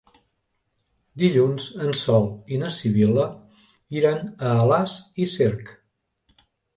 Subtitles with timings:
[1.23, 3.25] Dilluns en Sol i na Sibil·la
[3.99, 5.71] iran a Alàs i Cerc.